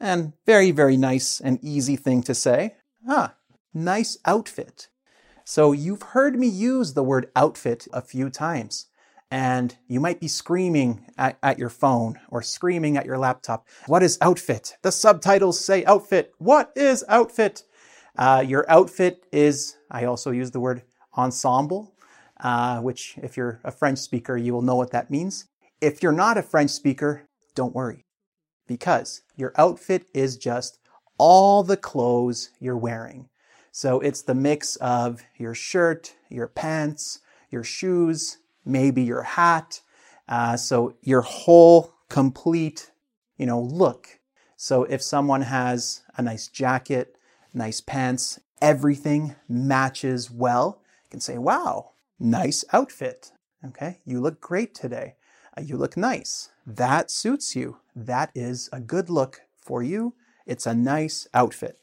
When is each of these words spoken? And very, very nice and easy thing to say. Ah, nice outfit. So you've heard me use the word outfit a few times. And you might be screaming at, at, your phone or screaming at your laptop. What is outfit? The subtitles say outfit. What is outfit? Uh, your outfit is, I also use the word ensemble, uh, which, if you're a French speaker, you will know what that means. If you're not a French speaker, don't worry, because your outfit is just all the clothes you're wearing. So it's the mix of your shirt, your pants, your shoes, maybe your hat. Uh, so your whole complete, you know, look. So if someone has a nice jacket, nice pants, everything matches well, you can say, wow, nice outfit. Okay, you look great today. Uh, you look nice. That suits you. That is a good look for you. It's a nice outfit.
And 0.00 0.32
very, 0.46 0.70
very 0.70 0.96
nice 0.96 1.40
and 1.40 1.58
easy 1.62 1.96
thing 1.96 2.22
to 2.22 2.34
say. 2.34 2.76
Ah, 3.06 3.34
nice 3.74 4.16
outfit. 4.24 4.88
So 5.44 5.72
you've 5.72 6.02
heard 6.02 6.38
me 6.38 6.46
use 6.46 6.94
the 6.94 7.02
word 7.02 7.30
outfit 7.36 7.86
a 7.92 8.00
few 8.00 8.30
times. 8.30 8.86
And 9.30 9.76
you 9.86 10.00
might 10.00 10.20
be 10.20 10.26
screaming 10.26 11.06
at, 11.16 11.38
at, 11.42 11.58
your 11.58 11.68
phone 11.68 12.18
or 12.30 12.42
screaming 12.42 12.96
at 12.96 13.06
your 13.06 13.18
laptop. 13.18 13.68
What 13.86 14.02
is 14.02 14.18
outfit? 14.20 14.76
The 14.82 14.90
subtitles 14.90 15.64
say 15.64 15.84
outfit. 15.84 16.32
What 16.38 16.72
is 16.74 17.04
outfit? 17.08 17.62
Uh, 18.16 18.44
your 18.46 18.68
outfit 18.68 19.24
is, 19.30 19.76
I 19.90 20.04
also 20.04 20.32
use 20.32 20.50
the 20.50 20.60
word 20.60 20.82
ensemble, 21.16 21.94
uh, 22.40 22.80
which, 22.80 23.18
if 23.22 23.36
you're 23.36 23.60
a 23.62 23.70
French 23.70 23.98
speaker, 23.98 24.36
you 24.36 24.52
will 24.52 24.62
know 24.62 24.74
what 24.76 24.90
that 24.90 25.10
means. 25.10 25.46
If 25.80 26.02
you're 26.02 26.12
not 26.12 26.36
a 26.36 26.42
French 26.42 26.70
speaker, 26.70 27.28
don't 27.54 27.74
worry, 27.74 28.04
because 28.70 29.22
your 29.36 29.52
outfit 29.56 30.06
is 30.14 30.36
just 30.36 30.78
all 31.18 31.64
the 31.64 31.76
clothes 31.76 32.50
you're 32.60 32.76
wearing. 32.76 33.28
So 33.72 33.98
it's 33.98 34.22
the 34.22 34.34
mix 34.34 34.76
of 34.76 35.22
your 35.36 35.56
shirt, 35.56 36.14
your 36.28 36.46
pants, 36.46 37.18
your 37.50 37.64
shoes, 37.64 38.38
maybe 38.64 39.02
your 39.02 39.24
hat. 39.24 39.80
Uh, 40.28 40.56
so 40.56 40.94
your 41.02 41.22
whole 41.22 41.94
complete, 42.08 42.92
you 43.36 43.44
know, 43.44 43.60
look. 43.60 44.20
So 44.56 44.84
if 44.84 45.02
someone 45.02 45.42
has 45.42 46.02
a 46.16 46.22
nice 46.22 46.46
jacket, 46.46 47.16
nice 47.52 47.80
pants, 47.80 48.38
everything 48.62 49.34
matches 49.48 50.30
well, 50.30 50.80
you 51.06 51.10
can 51.10 51.20
say, 51.20 51.38
wow, 51.38 51.90
nice 52.20 52.64
outfit. 52.72 53.32
Okay, 53.66 53.98
you 54.04 54.20
look 54.20 54.40
great 54.40 54.76
today. 54.76 55.16
Uh, 55.56 55.62
you 55.62 55.76
look 55.76 55.96
nice. 55.96 56.50
That 56.66 57.10
suits 57.10 57.56
you. 57.56 57.78
That 57.96 58.30
is 58.34 58.68
a 58.72 58.80
good 58.80 59.10
look 59.10 59.42
for 59.56 59.82
you. 59.82 60.14
It's 60.46 60.66
a 60.66 60.74
nice 60.74 61.26
outfit. 61.34 61.79